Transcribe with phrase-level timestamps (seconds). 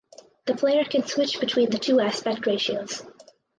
[0.47, 3.03] The player can switch between the two aspect ratios.